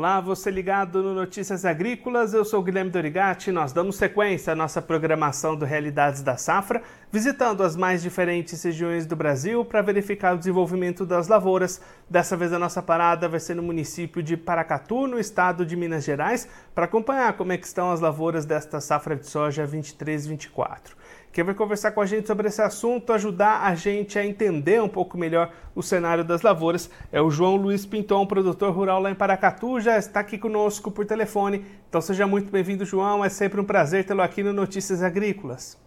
Olá, 0.00 0.18
você 0.18 0.50
ligado 0.50 1.02
no 1.02 1.12
Notícias 1.12 1.66
Agrícolas, 1.66 2.32
eu 2.32 2.42
sou 2.42 2.62
Guilherme 2.62 2.90
Dorigati. 2.90 3.52
Nós 3.52 3.70
damos 3.70 3.96
sequência 3.96 4.54
à 4.54 4.56
nossa 4.56 4.80
programação 4.80 5.54
do 5.54 5.66
Realidades 5.66 6.22
da 6.22 6.38
Safra, 6.38 6.82
visitando 7.12 7.62
as 7.62 7.76
mais 7.76 8.00
diferentes 8.00 8.62
regiões 8.62 9.04
do 9.04 9.14
Brasil 9.14 9.62
para 9.62 9.82
verificar 9.82 10.34
o 10.34 10.38
desenvolvimento 10.38 11.04
das 11.04 11.28
lavouras. 11.28 11.82
Dessa 12.08 12.34
vez 12.34 12.50
a 12.50 12.58
nossa 12.58 12.80
parada 12.80 13.28
vai 13.28 13.38
ser 13.38 13.54
no 13.56 13.62
município 13.62 14.22
de 14.22 14.38
Paracatu, 14.38 15.06
no 15.06 15.18
estado 15.18 15.66
de 15.66 15.76
Minas 15.76 16.02
Gerais, 16.02 16.48
para 16.74 16.86
acompanhar 16.86 17.34
como 17.34 17.52
é 17.52 17.56
estão 17.56 17.92
as 17.92 18.00
lavouras 18.00 18.46
desta 18.46 18.80
safra 18.80 19.14
de 19.14 19.26
soja 19.26 19.66
23-24. 19.66 20.92
Quem 21.32 21.44
vai 21.44 21.54
conversar 21.54 21.92
com 21.92 22.00
a 22.00 22.06
gente 22.06 22.26
sobre 22.26 22.48
esse 22.48 22.60
assunto, 22.60 23.12
ajudar 23.12 23.62
a 23.62 23.74
gente 23.76 24.18
a 24.18 24.26
entender 24.26 24.82
um 24.82 24.88
pouco 24.88 25.16
melhor 25.16 25.52
o 25.76 25.82
cenário 25.82 26.24
das 26.24 26.42
lavouras, 26.42 26.90
é 27.12 27.22
o 27.22 27.30
João 27.30 27.54
Luiz 27.54 27.86
Pinton, 27.86 28.26
produtor 28.26 28.72
rural 28.74 29.00
lá 29.00 29.12
em 29.12 29.14
Paracatu, 29.14 29.78
já 29.78 29.96
está 29.96 30.18
aqui 30.20 30.36
conosco 30.36 30.90
por 30.90 31.06
telefone. 31.06 31.64
Então 31.88 32.00
seja 32.00 32.26
muito 32.26 32.50
bem-vindo, 32.50 32.84
João. 32.84 33.24
É 33.24 33.28
sempre 33.28 33.60
um 33.60 33.64
prazer 33.64 34.04
tê-lo 34.04 34.22
aqui 34.22 34.42
no 34.42 34.52
Notícias 34.52 35.04
Agrícolas. 35.04 35.78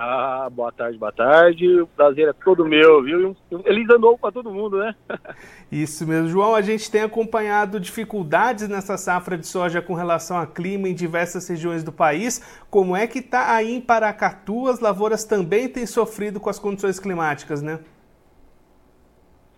Ah, 0.00 0.48
boa 0.48 0.70
tarde, 0.70 0.96
boa 0.96 1.10
tarde. 1.10 1.80
O 1.80 1.86
prazer 1.88 2.28
é 2.28 2.32
todo 2.32 2.64
meu, 2.64 3.02
viu? 3.02 3.36
Eles 3.64 3.90
andou 3.90 4.16
para 4.16 4.30
todo 4.30 4.48
mundo, 4.48 4.78
né? 4.78 4.94
Isso 5.72 6.06
mesmo, 6.06 6.28
João. 6.28 6.54
A 6.54 6.62
gente 6.62 6.88
tem 6.88 7.02
acompanhado 7.02 7.80
dificuldades 7.80 8.68
nessa 8.68 8.96
safra 8.96 9.36
de 9.36 9.44
soja 9.44 9.82
com 9.82 9.94
relação 9.94 10.38
ao 10.38 10.46
clima 10.46 10.88
em 10.88 10.94
diversas 10.94 11.48
regiões 11.48 11.82
do 11.82 11.90
país. 11.90 12.62
Como 12.70 12.94
é 12.94 13.08
que 13.08 13.18
está 13.18 13.52
aí 13.52 13.74
em 13.74 13.80
Paracatu? 13.80 14.68
As 14.68 14.78
lavouras 14.78 15.24
também 15.24 15.68
têm 15.68 15.84
sofrido 15.84 16.38
com 16.38 16.48
as 16.48 16.60
condições 16.60 17.00
climáticas, 17.00 17.60
né? 17.60 17.80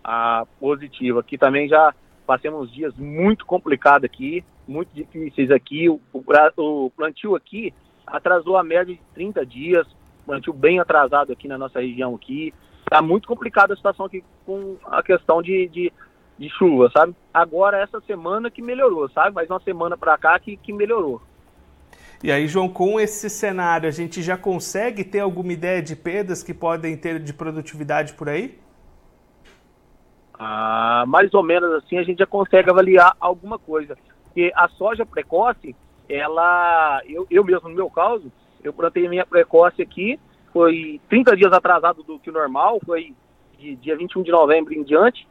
Ah, 0.03 0.47
positivo. 0.59 1.19
Aqui 1.19 1.37
também 1.37 1.69
já 1.69 1.93
passamos 2.25 2.73
dias 2.73 2.95
muito 2.95 3.45
complicados 3.45 4.05
aqui, 4.05 4.43
muito 4.67 4.89
difíceis 4.91 5.51
aqui. 5.51 5.87
O, 5.87 6.01
o, 6.11 6.85
o 6.85 6.89
plantio 6.89 7.35
aqui 7.35 7.71
atrasou 8.07 8.57
a 8.57 8.63
média 8.63 8.95
de 8.95 9.01
30 9.13 9.45
dias 9.45 10.00
plantio 10.31 10.53
bem 10.53 10.79
atrasado 10.79 11.33
aqui 11.33 11.45
na 11.45 11.57
nossa 11.57 11.81
região 11.81 12.15
aqui. 12.15 12.53
Tá 12.89 13.01
muito 13.01 13.27
complicada 13.27 13.73
a 13.73 13.75
situação 13.75 14.05
aqui 14.05 14.23
com 14.45 14.77
a 14.85 15.03
questão 15.03 15.41
de, 15.41 15.67
de, 15.67 15.91
de, 16.37 16.49
chuva, 16.49 16.89
sabe? 16.93 17.13
Agora 17.33 17.77
essa 17.77 17.99
semana 18.01 18.49
que 18.49 18.61
melhorou, 18.61 19.09
sabe? 19.09 19.35
Mais 19.35 19.49
uma 19.49 19.59
semana 19.59 19.97
para 19.97 20.17
cá 20.17 20.39
que, 20.39 20.55
que 20.55 20.71
melhorou. 20.71 21.21
E 22.23 22.31
aí, 22.31 22.47
João, 22.47 22.69
com 22.69 22.99
esse 22.99 23.29
cenário, 23.29 23.89
a 23.89 23.91
gente 23.91 24.21
já 24.21 24.37
consegue 24.37 25.03
ter 25.03 25.19
alguma 25.19 25.51
ideia 25.51 25.81
de 25.81 25.95
perdas 25.95 26.41
que 26.41 26.53
podem 26.53 26.95
ter 26.95 27.19
de 27.19 27.33
produtividade 27.33 28.13
por 28.13 28.29
aí? 28.29 28.57
Ah, 30.39 31.03
mais 31.07 31.33
ou 31.33 31.43
menos 31.43 31.71
assim, 31.73 31.97
a 31.97 32.03
gente 32.03 32.19
já 32.19 32.25
consegue 32.25 32.69
avaliar 32.69 33.17
alguma 33.19 33.59
coisa. 33.59 33.97
Porque 34.25 34.51
a 34.55 34.69
soja 34.69 35.05
precoce, 35.05 35.75
ela, 36.07 37.01
eu, 37.05 37.27
eu 37.29 37.43
mesmo, 37.43 37.67
no 37.67 37.75
meu 37.75 37.89
caso, 37.89 38.31
eu 38.63 38.73
plantei 38.73 39.07
minha 39.07 39.25
precoce 39.25 39.81
aqui, 39.81 40.19
foi 40.51 40.99
30 41.09 41.35
dias 41.35 41.53
atrasado 41.53 42.03
do 42.03 42.19
que 42.19 42.29
o 42.29 42.33
normal, 42.33 42.79
foi 42.85 43.13
de 43.57 43.75
dia 43.75 43.95
21 43.95 44.23
de 44.23 44.31
novembro 44.31 44.73
em 44.73 44.83
diante. 44.83 45.27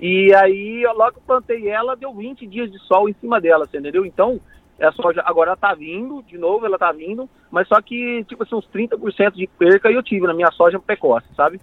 E 0.00 0.32
aí, 0.34 0.84
logo 0.94 1.12
que 1.12 1.18
eu 1.18 1.22
plantei 1.26 1.68
ela, 1.68 1.96
deu 1.96 2.12
20 2.14 2.46
dias 2.46 2.70
de 2.70 2.78
sol 2.80 3.08
em 3.08 3.14
cima 3.14 3.40
dela, 3.40 3.66
você 3.66 3.78
entendeu? 3.78 4.04
Então, 4.06 4.40
a 4.80 4.92
soja 4.92 5.22
agora 5.24 5.50
ela 5.50 5.56
tá 5.56 5.74
vindo, 5.74 6.22
de 6.22 6.38
novo 6.38 6.64
ela 6.64 6.78
tá 6.78 6.92
vindo, 6.92 7.28
mas 7.50 7.66
só 7.66 7.80
que, 7.82 8.24
tipo 8.24 8.42
assim, 8.42 8.54
uns 8.54 8.68
30% 8.68 9.32
de 9.32 9.46
perca 9.58 9.90
eu 9.90 10.02
tive 10.02 10.26
na 10.26 10.34
minha 10.34 10.50
soja 10.52 10.78
precoce, 10.78 11.26
sabe? 11.34 11.60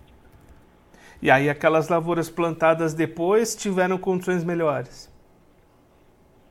E 1.22 1.32
aí, 1.32 1.50
aquelas 1.50 1.88
lavouras 1.88 2.30
plantadas 2.30 2.94
depois 2.94 3.56
tiveram 3.56 3.98
condições 3.98 4.44
melhores? 4.44 5.15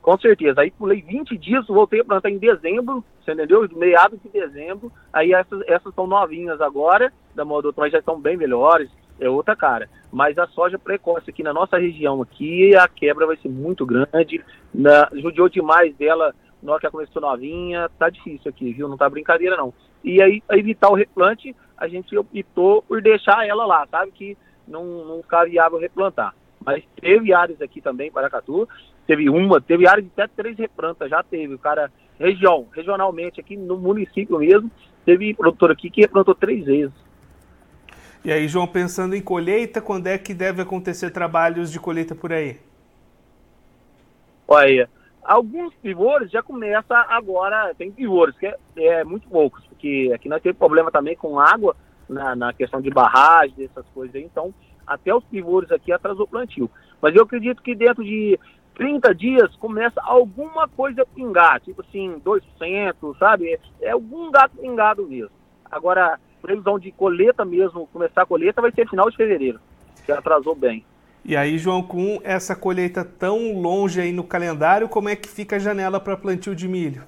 Com 0.05 0.19
certeza. 0.19 0.61
Aí 0.61 0.69
pulei 0.69 1.01
20 1.01 1.35
dias, 1.35 1.65
voltei 1.65 2.01
a 2.01 2.05
plantar 2.05 2.29
em 2.29 2.37
dezembro, 2.37 3.03
você 3.19 3.31
entendeu? 3.31 3.67
Meados 3.75 4.19
de 4.21 4.29
dezembro. 4.29 4.91
Aí 5.11 5.33
essas, 5.33 5.63
essas 5.67 5.95
são 5.95 6.05
novinhas 6.05 6.61
agora, 6.61 7.11
da 7.33 7.43
moda 7.43 7.73
mas 7.75 7.91
já 7.91 7.97
estão 7.97 8.21
bem 8.21 8.37
melhores, 8.37 8.87
é 9.19 9.27
outra 9.27 9.55
cara. 9.55 9.89
Mas 10.11 10.37
a 10.37 10.45
soja 10.45 10.77
precoce 10.77 11.31
aqui 11.31 11.41
na 11.41 11.51
nossa 11.51 11.79
região 11.79 12.21
aqui, 12.21 12.75
a 12.75 12.87
quebra 12.87 13.25
vai 13.25 13.35
ser 13.37 13.49
muito 13.49 13.83
grande. 13.83 14.45
Na, 14.71 15.09
judiou 15.11 15.49
demais 15.49 15.95
dela 15.95 16.35
na 16.61 16.73
hora 16.73 16.79
que 16.79 16.85
ela 16.85 16.91
começou 16.91 17.19
novinha, 17.19 17.89
tá 17.97 18.07
difícil 18.07 18.47
aqui, 18.47 18.73
viu? 18.73 18.87
Não 18.87 18.97
tá 18.97 19.09
brincadeira 19.09 19.57
não. 19.57 19.73
E 20.03 20.21
aí, 20.21 20.39
evitar 20.51 20.91
o 20.91 20.95
replante, 20.95 21.55
a 21.75 21.87
gente 21.87 22.15
optou 22.15 22.83
por 22.83 23.01
deixar 23.01 23.47
ela 23.47 23.65
lá, 23.65 23.87
sabe? 23.89 24.11
Que 24.11 24.37
não, 24.67 24.85
não 25.03 25.23
ficar 25.23 25.45
viável 25.45 25.79
replantar. 25.79 26.35
Mas 26.63 26.83
teve 27.01 27.33
áreas 27.33 27.59
aqui 27.61 27.81
também, 27.81 28.11
Paracatu, 28.11 28.67
teve 29.05 29.29
uma, 29.29 29.61
teve 29.61 29.87
área 29.87 30.01
de 30.01 30.09
até 30.15 30.27
três 30.27 30.57
replantas, 30.57 31.09
já 31.09 31.23
teve. 31.23 31.53
O 31.53 31.59
cara, 31.59 31.91
região, 32.19 32.67
regionalmente, 32.73 33.39
aqui 33.39 33.55
no 33.55 33.77
município 33.77 34.37
mesmo, 34.39 34.69
teve 35.05 35.33
produtor 35.33 35.71
aqui 35.71 35.89
que 35.89 36.01
replantou 36.01 36.35
três 36.35 36.65
vezes. 36.65 36.93
E 38.23 38.31
aí, 38.31 38.47
João, 38.47 38.65
pensando 38.65 39.15
em 39.15 39.21
colheita, 39.21 39.79
quando 39.81 40.07
é 40.07 40.17
que 40.17 40.33
deve 40.33 40.61
acontecer 40.61 41.11
trabalhos 41.11 41.71
de 41.71 41.79
colheita 41.79 42.15
por 42.15 42.33
aí? 42.33 42.57
Olha, 44.47 44.89
alguns 45.23 45.73
pivôs 45.75 46.31
já 46.31 46.41
começa 46.41 46.95
agora, 47.09 47.73
tem 47.75 47.91
pivôs, 47.91 48.35
que 48.37 48.47
é, 48.47 48.57
é, 48.77 49.03
muito 49.03 49.27
poucos, 49.27 49.63
porque 49.65 50.11
aqui 50.13 50.27
nós 50.27 50.41
temos 50.41 50.57
problema 50.57 50.91
também 50.91 51.15
com 51.15 51.39
água, 51.39 51.75
na, 52.09 52.35
na 52.35 52.53
questão 52.53 52.81
de 52.81 52.89
barragem, 52.89 53.65
essas 53.65 53.85
coisas 53.93 54.15
aí, 54.15 54.23
então 54.23 54.53
até 54.85 55.13
os 55.13 55.23
pivôs 55.25 55.71
aqui 55.71 55.91
atrasou 55.91 56.25
o 56.25 56.27
plantio. 56.27 56.69
Mas 57.01 57.15
eu 57.15 57.23
acredito 57.23 57.61
que 57.61 57.75
dentro 57.75 58.03
de 58.03 58.39
30 58.75 59.15
dias 59.15 59.55
começa 59.55 60.01
alguma 60.01 60.67
coisa 60.67 61.01
a 61.01 61.05
pingar, 61.05 61.61
tipo 61.61 61.81
assim, 61.81 62.21
2%, 62.23 63.17
sabe? 63.17 63.59
É 63.81 63.91
algum 63.91 64.29
gato 64.29 64.57
pingado 64.57 65.07
mesmo. 65.07 65.31
Agora, 65.71 66.19
previsão 66.41 66.77
de 66.77 66.91
colheita 66.91 67.43
mesmo, 67.43 67.87
começar 67.87 68.21
a 68.23 68.25
colheita 68.25 68.61
vai 68.61 68.71
ser 68.71 68.87
final 68.87 69.09
de 69.09 69.17
fevereiro, 69.17 69.59
que 70.05 70.11
atrasou 70.11 70.55
bem. 70.55 70.85
E 71.23 71.35
aí, 71.35 71.57
João, 71.57 71.81
com 71.81 72.19
essa 72.23 72.55
colheita 72.55 73.03
tão 73.03 73.59
longe 73.59 73.99
aí 73.99 74.11
no 74.11 74.23
calendário, 74.23 74.87
como 74.87 75.09
é 75.09 75.15
que 75.15 75.27
fica 75.27 75.55
a 75.55 75.59
janela 75.59 75.99
para 75.99 76.15
plantio 76.15 76.53
de 76.53 76.67
milho? 76.67 77.03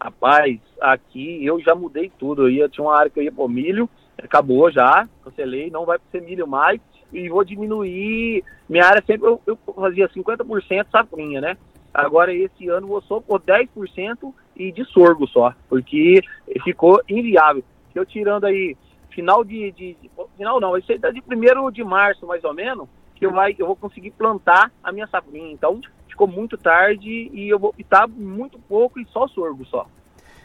Rapaz, 0.00 0.58
aqui 0.80 1.44
eu 1.44 1.60
já 1.60 1.74
mudei 1.74 2.10
tudo. 2.18 2.42
Eu 2.42 2.50
ia, 2.50 2.68
tinha 2.68 2.86
uma 2.86 2.96
área 2.96 3.10
que 3.10 3.18
eu 3.18 3.24
ia 3.24 3.32
por 3.32 3.50
milho, 3.50 3.90
acabou 4.16 4.70
já, 4.70 5.06
cancelei, 5.22 5.70
não 5.70 5.84
vai 5.84 5.98
ser 6.10 6.22
milho 6.22 6.46
mais 6.46 6.80
e 7.12 7.28
vou 7.28 7.44
diminuir. 7.44 8.44
Minha 8.68 8.86
área 8.86 9.02
sempre 9.06 9.26
eu, 9.26 9.40
eu 9.46 9.58
fazia 9.74 10.08
50% 10.08 10.86
safrinha, 10.90 11.40
né? 11.40 11.56
Agora 11.92 12.32
esse 12.32 12.68
ano 12.68 12.86
vou 12.86 13.02
só 13.02 13.20
por 13.20 13.40
10% 13.40 14.32
e 14.56 14.70
de 14.72 14.84
sorgo 14.84 15.26
só, 15.26 15.52
porque 15.68 16.22
ficou 16.62 17.00
inviável. 17.08 17.64
Eu 17.94 18.04
tirando 18.04 18.44
aí 18.44 18.76
final 19.10 19.42
de, 19.42 19.72
de, 19.72 19.96
de 20.00 20.10
final 20.36 20.60
não, 20.60 20.76
isso 20.76 20.92
aí 20.92 20.98
tá 20.98 21.10
de 21.10 21.20
primeiro 21.20 21.70
de 21.70 21.82
março 21.82 22.26
mais 22.26 22.44
ou 22.44 22.54
menos, 22.54 22.88
que 23.16 23.26
eu, 23.26 23.32
vai, 23.32 23.56
eu 23.58 23.66
vou 23.66 23.74
conseguir 23.74 24.12
plantar 24.12 24.70
a 24.82 24.92
minha 24.92 25.06
safrinha. 25.08 25.52
Então 25.52 25.80
ficou 26.08 26.28
muito 26.28 26.56
tarde 26.56 27.30
e 27.32 27.48
eu 27.48 27.58
vou 27.58 27.74
estar 27.78 28.06
muito 28.06 28.58
pouco 28.60 29.00
e 29.00 29.06
só 29.06 29.26
sorgo 29.28 29.64
só. 29.64 29.86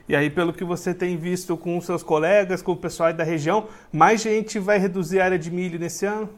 E 0.08 0.16
aí, 0.16 0.30
pelo 0.30 0.52
que 0.52 0.66
você 0.66 0.94
tem 0.94 1.16
visto 1.16 1.56
com 1.56 1.80
seus 1.80 2.04
colegas, 2.04 2.62
com 2.62 2.74
o 2.74 2.78
pessoal 2.78 3.14
da 3.14 3.24
região, 3.24 3.68
mais 3.92 4.22
gente 4.22 4.60
vai 4.60 4.78
reduzir 4.78 5.22
a 5.22 5.26
área 5.26 5.40
de 5.40 5.50
milho 5.50 5.80
nesse 5.80 6.06
ano? 6.06 6.30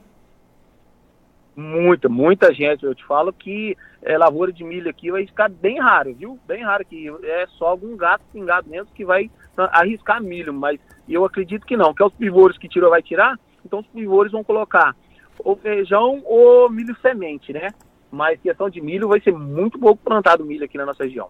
Muita, 1.55 2.09
muita 2.09 2.53
gente. 2.53 2.83
Eu 2.83 2.93
te 2.93 3.05
falo 3.05 3.31
que 3.31 3.77
é, 4.01 4.17
lavoura 4.17 4.51
de 4.51 4.63
milho 4.63 4.89
aqui 4.89 5.09
vai 5.09 5.25
ficar 5.25 5.49
bem 5.49 5.79
raro, 5.79 6.13
viu? 6.13 6.39
Bem 6.45 6.63
raro 6.63 6.81
aqui. 6.81 7.07
É 7.23 7.47
só 7.57 7.67
algum 7.67 7.95
gato 7.95 8.23
pingado 8.33 8.69
mesmo 8.69 8.91
que 8.93 9.05
vai 9.05 9.31
arriscar 9.57 10.21
milho, 10.21 10.53
mas 10.53 10.79
eu 11.07 11.23
acredito 11.23 11.65
que 11.65 11.77
não, 11.77 11.93
que 11.93 12.03
é 12.03 12.05
os 12.05 12.13
pivôs 12.13 12.57
que 12.57 12.67
tirou 12.67 12.89
vai 12.89 13.01
tirar, 13.01 13.39
então 13.65 13.79
os 13.79 13.87
pivôs 13.87 14.31
vão 14.31 14.43
colocar 14.43 14.95
ou 15.39 15.55
feijão 15.55 16.21
ou 16.25 16.69
milho 16.69 16.95
semente, 17.01 17.53
né? 17.53 17.69
Mas 18.11 18.39
questão 18.41 18.69
de 18.69 18.81
milho 18.81 19.07
vai 19.07 19.21
ser 19.21 19.33
muito 19.33 19.79
pouco 19.79 20.01
plantado 20.03 20.45
milho 20.45 20.65
aqui 20.65 20.77
na 20.77 20.85
nossa 20.85 21.03
região. 21.03 21.29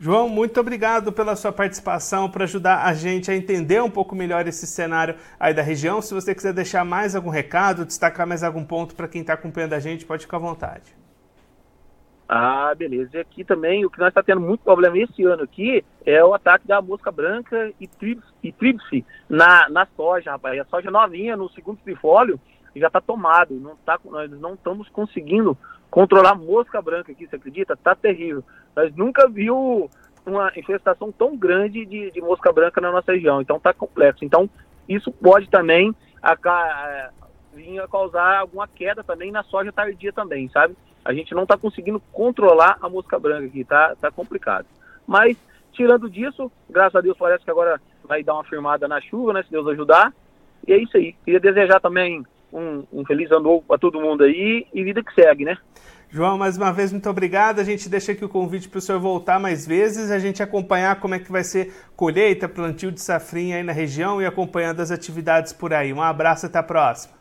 João, 0.00 0.28
muito 0.28 0.60
obrigado 0.60 1.12
pela 1.12 1.34
sua 1.34 1.50
participação 1.50 2.30
para 2.30 2.44
ajudar 2.44 2.84
a 2.84 2.94
gente 2.94 3.32
a 3.32 3.34
entender 3.34 3.82
um 3.82 3.90
pouco 3.90 4.14
melhor 4.14 4.46
esse 4.46 4.64
cenário 4.64 5.16
aí 5.40 5.52
da 5.52 5.60
região. 5.60 6.00
Se 6.00 6.14
você 6.14 6.32
quiser 6.32 6.52
deixar 6.52 6.84
mais 6.84 7.16
algum 7.16 7.30
recado, 7.30 7.84
destacar 7.84 8.24
mais 8.24 8.44
algum 8.44 8.64
ponto 8.64 8.94
para 8.94 9.08
quem 9.08 9.22
está 9.22 9.32
acompanhando 9.32 9.72
a 9.72 9.80
gente, 9.80 10.06
pode 10.06 10.22
ficar 10.22 10.36
à 10.36 10.40
vontade. 10.40 10.96
Ah, 12.28 12.72
beleza. 12.76 13.16
E 13.16 13.20
aqui 13.20 13.42
também, 13.42 13.84
o 13.84 13.90
que 13.90 13.98
nós 13.98 14.10
está 14.10 14.22
tendo 14.22 14.40
muito 14.40 14.60
problema 14.60 14.96
esse 14.98 15.24
ano 15.24 15.42
aqui 15.42 15.84
é 16.06 16.22
o 16.22 16.32
ataque 16.32 16.68
da 16.68 16.80
mosca 16.80 17.10
branca 17.10 17.72
e 17.80 17.88
tríplice 18.52 19.04
na, 19.28 19.68
na 19.68 19.84
soja, 19.96 20.30
rapaz. 20.30 20.60
A 20.60 20.64
soja 20.66 20.92
novinha, 20.92 21.36
no 21.36 21.50
segundo 21.50 21.78
trifólio, 21.78 22.38
já 22.78 22.88
está 22.88 23.00
tomado. 23.00 23.54
Não 23.54 23.76
tá, 23.76 23.98
nós 24.04 24.30
não 24.30 24.54
estamos 24.54 24.88
conseguindo 24.88 25.56
controlar 25.90 26.34
mosca 26.34 26.80
branca 26.82 27.12
aqui, 27.12 27.26
você 27.26 27.36
acredita? 27.36 27.76
Tá 27.76 27.94
terrível. 27.94 28.44
Nós 28.76 28.94
nunca 28.94 29.28
viu 29.28 29.90
uma 30.26 30.52
infestação 30.56 31.10
tão 31.10 31.36
grande 31.36 31.86
de, 31.86 32.10
de 32.10 32.20
mosca 32.20 32.52
branca 32.52 32.80
na 32.80 32.92
nossa 32.92 33.12
região, 33.12 33.40
então 33.40 33.58
tá 33.58 33.72
complexo. 33.72 34.24
Então, 34.24 34.48
isso 34.88 35.10
pode 35.10 35.48
também 35.48 35.94
a, 36.22 36.32
a, 36.32 37.10
vir 37.54 37.80
a 37.80 37.88
causar 37.88 38.40
alguma 38.40 38.68
queda 38.68 39.02
também 39.02 39.32
na 39.32 39.42
soja 39.42 39.72
tardia 39.72 40.12
também, 40.12 40.48
sabe? 40.48 40.76
a 41.08 41.12
gente 41.14 41.34
não 41.34 41.44
está 41.44 41.56
conseguindo 41.56 42.00
controlar 42.12 42.76
a 42.82 42.88
mosca 42.88 43.18
branca 43.18 43.46
aqui, 43.46 43.64
tá, 43.64 43.96
tá 43.98 44.10
complicado. 44.10 44.66
Mas, 45.06 45.38
tirando 45.72 46.10
disso, 46.10 46.52
graças 46.68 46.96
a 46.96 47.00
Deus 47.00 47.16
parece 47.16 47.42
que 47.42 47.50
agora 47.50 47.80
vai 48.04 48.22
dar 48.22 48.34
uma 48.34 48.44
firmada 48.44 48.86
na 48.86 49.00
chuva, 49.00 49.32
né, 49.32 49.42
se 49.42 49.50
Deus 49.50 49.66
ajudar. 49.68 50.12
E 50.66 50.72
é 50.74 50.76
isso 50.76 50.98
aí. 50.98 51.14
Queria 51.24 51.40
desejar 51.40 51.80
também 51.80 52.26
um, 52.52 52.84
um 52.92 53.04
feliz 53.04 53.30
ano 53.30 53.42
novo 53.42 53.64
para 53.66 53.78
todo 53.78 54.00
mundo 54.00 54.24
aí 54.24 54.66
e 54.72 54.82
vida 54.82 55.02
que 55.02 55.14
segue, 55.14 55.44
né? 55.44 55.56
João, 56.10 56.38
mais 56.38 56.56
uma 56.56 56.72
vez, 56.72 56.90
muito 56.90 57.08
obrigado. 57.10 57.60
A 57.60 57.64
gente 57.64 57.88
deixa 57.88 58.12
aqui 58.12 58.24
o 58.24 58.28
convite 58.28 58.68
para 58.68 58.78
o 58.78 58.80
senhor 58.80 58.98
voltar 58.98 59.38
mais 59.38 59.66
vezes, 59.66 60.10
a 60.10 60.18
gente 60.18 60.42
acompanhar 60.42 60.98
como 61.00 61.14
é 61.14 61.18
que 61.18 61.30
vai 61.30 61.44
ser 61.44 61.74
colheita, 61.94 62.48
plantio 62.48 62.90
de 62.90 63.00
safrinha 63.00 63.56
aí 63.56 63.62
na 63.62 63.72
região 63.72 64.20
e 64.22 64.24
acompanhando 64.24 64.80
as 64.80 64.90
atividades 64.90 65.52
por 65.52 65.74
aí. 65.74 65.92
Um 65.92 66.00
abraço 66.00 66.46
até 66.46 66.58
a 66.58 66.62
próxima. 66.62 67.17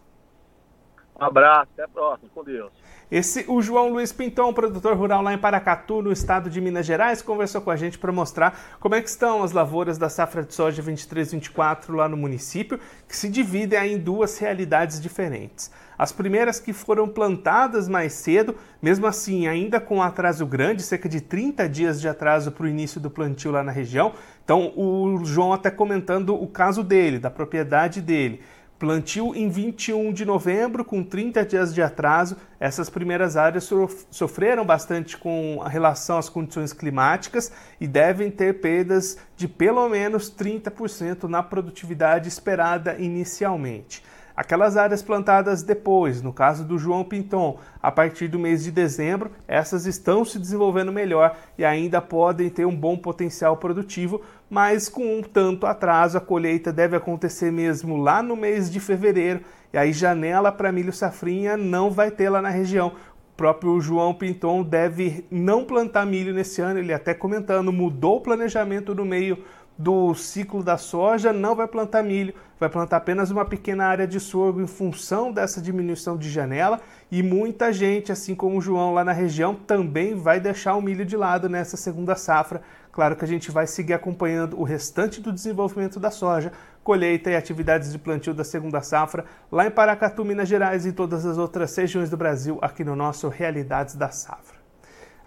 Um 1.19 1.25
abraço, 1.25 1.69
até 1.73 1.83
a 1.83 1.87
próxima, 1.87 2.29
com 2.33 2.43
Deus. 2.43 2.71
Esse, 3.09 3.45
o 3.47 3.61
João 3.61 3.89
Luiz 3.89 4.11
Pinton, 4.11 4.53
produtor 4.53 4.95
rural 4.95 5.21
lá 5.21 5.33
em 5.33 5.37
Paracatu, 5.37 6.01
no 6.01 6.11
estado 6.11 6.49
de 6.49 6.59
Minas 6.59 6.85
Gerais, 6.85 7.21
conversou 7.21 7.61
com 7.61 7.71
a 7.71 7.75
gente 7.75 7.97
para 7.97 8.11
mostrar 8.11 8.77
como 8.79 8.95
é 8.95 9.01
que 9.01 9.09
estão 9.09 9.41
as 9.41 9.53
lavouras 9.53 9.97
da 9.97 10.09
safra 10.09 10.43
de 10.43 10.53
soja 10.53 10.83
23-24 10.83 11.95
lá 11.95 12.09
no 12.09 12.17
município, 12.17 12.79
que 13.07 13.15
se 13.15 13.29
dividem 13.29 13.93
em 13.93 13.97
duas 13.97 14.37
realidades 14.37 14.99
diferentes. 14.99 15.71
As 15.97 16.11
primeiras 16.11 16.59
que 16.59 16.73
foram 16.73 17.07
plantadas 17.07 17.87
mais 17.87 18.13
cedo, 18.13 18.55
mesmo 18.81 19.07
assim 19.07 19.47
ainda 19.47 19.79
com 19.79 20.03
atraso 20.03 20.45
grande, 20.45 20.83
cerca 20.83 21.09
de 21.09 21.21
30 21.21 21.67
dias 21.67 21.99
de 21.99 22.07
atraso 22.07 22.51
para 22.51 22.65
o 22.65 22.69
início 22.69 23.01
do 23.01 23.09
plantio 23.09 23.51
lá 23.51 23.63
na 23.63 23.71
região. 23.71 24.13
Então 24.43 24.71
o 24.75 25.25
João 25.25 25.53
até 25.53 25.71
comentando 25.71 26.35
o 26.35 26.45
caso 26.45 26.83
dele, 26.83 27.17
da 27.17 27.31
propriedade 27.31 28.01
dele. 28.01 28.43
Plantio 28.79 29.35
em 29.35 29.49
21 29.49 30.13
de 30.13 30.23
novembro, 30.23 30.85
com 30.85 31.03
30 31.03 31.43
dias 31.45 31.73
de 31.73 31.81
atraso. 31.81 32.37
Essas 32.59 32.89
primeiras 32.89 33.35
áreas 33.35 33.67
sofreram 34.11 34.63
bastante 34.63 35.17
com 35.17 35.59
relação 35.65 36.17
às 36.17 36.29
condições 36.29 36.73
climáticas 36.73 37.51
e 37.81 37.87
devem 37.87 38.29
ter 38.29 38.61
perdas 38.61 39.17
de 39.35 39.47
pelo 39.47 39.89
menos 39.89 40.31
30% 40.31 41.23
na 41.23 41.41
produtividade 41.41 42.27
esperada 42.27 42.95
inicialmente. 42.99 44.03
Aquelas 44.37 44.77
áreas 44.77 45.01
plantadas 45.01 45.63
depois, 45.63 46.21
no 46.21 46.31
caso 46.31 46.63
do 46.63 46.77
João 46.77 47.03
Pinton, 47.03 47.57
a 47.81 47.91
partir 47.91 48.27
do 48.27 48.37
mês 48.37 48.63
de 48.63 48.69
dezembro, 48.69 49.31
essas 49.47 49.87
estão 49.87 50.23
se 50.23 50.37
desenvolvendo 50.37 50.93
melhor 50.93 51.35
e 51.57 51.65
ainda 51.65 51.99
podem 51.99 52.47
ter 52.47 52.63
um 52.63 52.75
bom 52.75 52.95
potencial 52.95 53.57
produtivo, 53.57 54.21
mas 54.47 54.87
com 54.87 55.17
um 55.17 55.23
tanto 55.23 55.65
atraso, 55.65 56.19
a 56.19 56.21
colheita 56.21 56.71
deve 56.71 56.95
acontecer 56.95 57.51
mesmo 57.51 57.97
lá 57.97 58.21
no 58.21 58.35
mês 58.35 58.69
de 58.69 58.79
fevereiro, 58.79 59.41
e 59.73 59.77
aí 59.77 59.91
janela 59.91 60.51
para 60.51 60.71
milho 60.71 60.93
safrinha 60.93 61.57
não 61.57 61.89
vai 61.89 62.11
ter 62.11 62.29
lá 62.29 62.39
na 62.39 62.49
região. 62.49 62.89
O 63.33 63.37
próprio 63.37 63.81
João 63.81 64.13
Pinton 64.13 64.61
deve 64.61 65.25
não 65.31 65.65
plantar 65.65 66.05
milho 66.05 66.31
nesse 66.31 66.61
ano, 66.61 66.77
ele 66.77 66.93
até 66.93 67.11
comentando, 67.11 67.73
mudou 67.73 68.17
o 68.17 68.21
planejamento 68.21 68.93
no 68.93 69.03
meio 69.03 69.43
do 69.77 70.15
ciclo 70.15 70.63
da 70.63 70.77
soja, 70.77 71.31
não 71.31 71.55
vai 71.55 71.67
plantar 71.67 72.03
milho, 72.03 72.33
vai 72.59 72.67
plantar 72.67 72.97
apenas 72.97 73.29
uma 73.29 73.45
pequena 73.45 73.85
área 73.85 74.07
de 74.07 74.19
sorgo 74.19 74.59
em 74.59 74.67
função 74.67 75.31
dessa 75.31 75.61
diminuição 75.61 76.17
de 76.17 76.29
janela 76.29 76.79
e 77.11 77.21
muita 77.21 77.71
gente, 77.71 78.11
assim 78.11 78.33
como 78.33 78.57
o 78.57 78.61
João 78.61 78.93
lá 78.93 79.03
na 79.03 79.11
região, 79.11 79.53
também 79.53 80.15
vai 80.15 80.39
deixar 80.39 80.75
o 80.75 80.81
milho 80.81 81.05
de 81.05 81.15
lado 81.15 81.47
nessa 81.47 81.77
segunda 81.77 82.15
safra. 82.15 82.61
Claro 82.91 83.15
que 83.15 83.23
a 83.23 83.27
gente 83.27 83.51
vai 83.51 83.67
seguir 83.67 83.93
acompanhando 83.93 84.59
o 84.59 84.63
restante 84.63 85.21
do 85.21 85.31
desenvolvimento 85.31 85.99
da 85.99 86.09
soja, 86.09 86.51
colheita 86.83 87.29
e 87.29 87.35
atividades 87.35 87.91
de 87.91 87.99
plantio 87.99 88.33
da 88.33 88.43
segunda 88.43 88.81
safra 88.81 89.25
lá 89.51 89.67
em 89.67 89.71
Paracatu, 89.71 90.25
Minas 90.25 90.49
Gerais 90.49 90.85
e 90.85 90.91
todas 90.91 91.25
as 91.25 91.37
outras 91.37 91.75
regiões 91.75 92.09
do 92.09 92.17
Brasil 92.17 92.57
aqui 92.61 92.83
no 92.83 92.95
nosso 92.95 93.27
Realidades 93.29 93.93
da 93.95 94.09
Safra. 94.09 94.56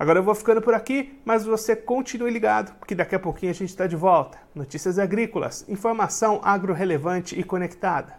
Agora 0.00 0.18
eu 0.18 0.22
vou 0.22 0.34
ficando 0.34 0.62
por 0.62 0.72
aqui, 0.72 1.20
mas 1.26 1.44
você 1.44 1.76
continue 1.76 2.30
ligado, 2.30 2.74
porque 2.78 2.94
daqui 2.94 3.14
a 3.14 3.18
pouquinho 3.18 3.52
a 3.52 3.54
gente 3.54 3.68
está 3.68 3.86
de 3.86 3.96
volta. 3.96 4.38
Notícias 4.54 4.98
agrícolas, 4.98 5.68
informação 5.68 6.40
agro-relevante 6.42 7.38
e 7.38 7.44
conectada. 7.44 8.18